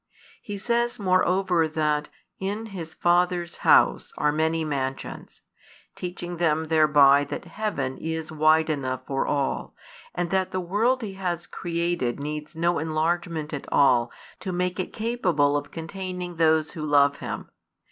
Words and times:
He 0.41 0.57
says 0.57 0.97
moreover 0.97 1.67
that 1.67 2.09
in 2.39 2.65
His 2.73 2.95
Father's 2.95 3.57
house 3.57 4.11
are 4.17 4.31
many 4.31 4.65
mansions, 4.65 5.41
teaching 5.93 6.37
them 6.37 6.69
thereby 6.69 7.23
that 7.25 7.45
heaven 7.45 7.99
is 7.99 8.31
wide 8.31 8.71
enough 8.71 9.01
for 9.05 9.27
all, 9.27 9.75
and 10.15 10.31
that 10.31 10.49
the 10.49 10.59
world 10.59 11.03
He 11.03 11.13
has 11.13 11.45
created 11.45 12.19
needs 12.19 12.55
no 12.55 12.79
enlargement 12.79 13.53
at 13.53 13.71
all 13.71 14.11
to 14.39 14.51
make 14.51 14.79
it 14.79 14.91
capable 14.91 15.55
of 15.55 15.69
containing 15.69 16.37
those 16.37 16.71
who 16.71 16.81
|236 16.81 16.89
love 16.89 17.17
Him. 17.17 17.51